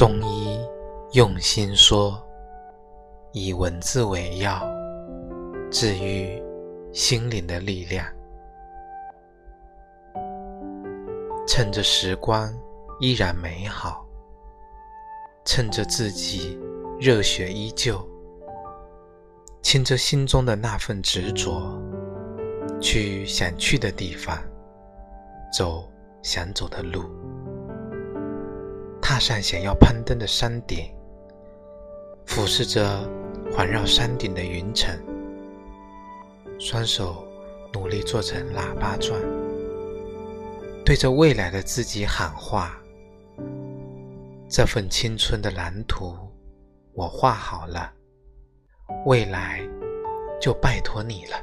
[0.00, 0.58] 中医
[1.12, 2.26] 用心说，
[3.32, 4.66] 以文字为药，
[5.70, 6.42] 治愈
[6.90, 8.06] 心灵的力量。
[11.46, 12.50] 趁着时光
[12.98, 14.02] 依然美好，
[15.44, 16.58] 趁着自己
[16.98, 18.02] 热血依旧，
[19.60, 21.78] 牵着心中的那份执着，
[22.80, 24.42] 去想去的地方，
[25.52, 25.86] 走
[26.22, 27.04] 想走的路。
[29.12, 30.88] 踏上想要攀登的山顶，
[32.26, 33.00] 俯视着
[33.52, 34.96] 环绕山顶的云层，
[36.60, 37.26] 双手
[37.72, 39.20] 努力做成喇叭状，
[40.84, 42.80] 对着未来的自己喊话
[44.48, 46.16] ：“这份青春的蓝图，
[46.94, 47.92] 我画好了，
[49.06, 49.60] 未来
[50.40, 51.36] 就拜托你了。”